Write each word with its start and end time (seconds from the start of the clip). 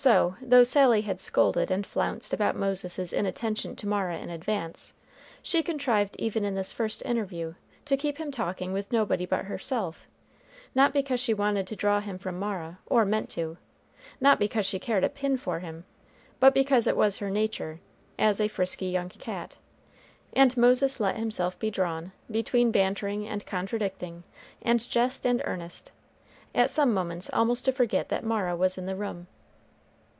So, 0.00 0.36
though 0.40 0.62
Sally 0.62 1.00
had 1.00 1.18
scolded 1.18 1.72
and 1.72 1.84
flounced 1.84 2.32
about 2.32 2.54
Moses's 2.54 3.12
inattention 3.12 3.74
to 3.74 3.88
Mara 3.88 4.16
in 4.18 4.30
advance, 4.30 4.94
she 5.42 5.60
contrived 5.60 6.14
even 6.20 6.44
in 6.44 6.54
this 6.54 6.70
first 6.70 7.02
interview 7.04 7.54
to 7.84 7.96
keep 7.96 8.18
him 8.18 8.30
talking 8.30 8.72
with 8.72 8.92
nobody 8.92 9.26
but 9.26 9.46
herself; 9.46 10.06
not 10.72 10.92
because 10.92 11.18
she 11.18 11.34
wanted 11.34 11.66
to 11.66 11.74
draw 11.74 11.98
him 11.98 12.16
from 12.16 12.38
Mara, 12.38 12.78
or 12.86 13.04
meant 13.04 13.28
to; 13.30 13.56
not 14.20 14.38
because 14.38 14.64
she 14.64 14.78
cared 14.78 15.02
a 15.02 15.08
pin 15.08 15.36
for 15.36 15.58
him; 15.58 15.84
but 16.38 16.54
because 16.54 16.86
it 16.86 16.96
was 16.96 17.18
her 17.18 17.28
nature, 17.28 17.80
as 18.20 18.40
a 18.40 18.46
frisky 18.46 18.86
young 18.86 19.08
cat. 19.08 19.56
And 20.32 20.56
Moses 20.56 21.00
let 21.00 21.16
himself 21.16 21.58
be 21.58 21.72
drawn, 21.72 22.12
between 22.30 22.70
bantering 22.70 23.26
and 23.26 23.44
contradicting, 23.44 24.22
and 24.62 24.88
jest 24.88 25.26
and 25.26 25.42
earnest, 25.44 25.90
at 26.54 26.70
some 26.70 26.94
moments 26.94 27.28
almost 27.32 27.64
to 27.64 27.72
forget 27.72 28.10
that 28.10 28.22
Mara 28.22 28.54
was 28.54 28.78
in 28.78 28.86
the 28.86 28.94
room. 28.94 29.26